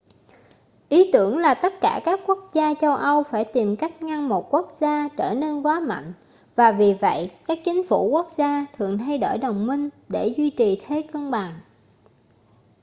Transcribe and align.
ý 0.89 1.11
tưởng 1.13 1.37
là 1.37 1.53
tất 1.53 1.73
cả 1.81 1.99
các 2.05 2.19
quốc 2.27 2.49
gia 2.53 2.73
châu 2.73 2.95
âu 2.95 3.23
phải 3.23 3.45
tìm 3.53 3.75
cách 3.75 4.01
ngăn 4.01 4.27
một 4.29 4.53
quốc 4.53 4.77
gia 4.79 5.09
trở 5.17 5.33
nên 5.33 5.61
quá 5.61 5.79
mạnh 5.79 6.13
và 6.55 6.71
vì 6.71 6.93
vậy 6.93 7.31
các 7.45 7.59
chính 7.65 7.87
phủ 7.89 8.09
quốc 8.09 8.27
gia 8.35 8.65
thường 8.73 8.97
thay 8.97 9.17
đổi 9.17 9.37
đồng 9.37 9.65
minh 9.67 9.89
để 10.09 10.33
duy 10.37 10.49
trì 10.49 10.81
thế 10.85 11.01
cân 11.13 11.31
bằng 11.31 11.59